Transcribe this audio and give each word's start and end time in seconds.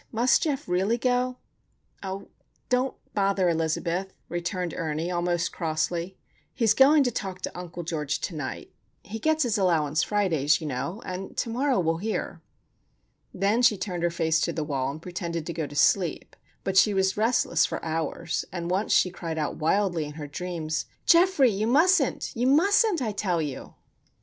"Must 0.11 0.41
Geof 0.41 0.67
really 0.67 0.97
go?" 0.97 1.37
"Oh, 2.01 2.29
don't 2.69 2.95
bother, 3.13 3.47
Elizabeth," 3.49 4.11
returned 4.29 4.73
Ernie, 4.75 5.11
almost 5.11 5.51
crossly. 5.53 6.17
"He's 6.55 6.73
going 6.73 7.03
to 7.03 7.11
talk 7.11 7.41
to 7.41 7.55
Uncle 7.55 7.83
George 7.83 8.19
to 8.21 8.35
night. 8.35 8.71
He 9.03 9.19
gets 9.19 9.43
his 9.43 9.59
allowance 9.59 10.01
Fridays, 10.01 10.59
you 10.59 10.65
know; 10.65 11.03
and 11.05 11.37
to 11.37 11.51
morrow 11.51 11.79
we'll 11.79 11.97
hear." 11.97 12.41
Then 13.31 13.61
she 13.61 13.77
turned 13.77 14.01
her 14.01 14.09
face 14.09 14.41
to 14.41 14.51
the 14.51 14.63
wall 14.63 14.89
and 14.89 14.99
pretended 14.99 15.45
to 15.45 15.53
go 15.53 15.67
to 15.67 15.75
sleep; 15.75 16.35
but 16.63 16.77
she 16.77 16.95
was 16.95 17.15
restless 17.15 17.67
for 17.67 17.85
hours, 17.85 18.43
and 18.51 18.71
once 18.71 18.91
she 18.91 19.11
cried 19.11 19.37
out 19.37 19.57
wildly 19.57 20.05
in 20.05 20.13
her 20.13 20.25
dreams: 20.25 20.87
"Geoffrey! 21.05 21.51
you 21.51 21.67
mustn't! 21.67 22.35
You 22.35 22.47
mustn't, 22.47 23.03
I 23.03 23.11
tell 23.11 23.39
you!" 23.39 23.75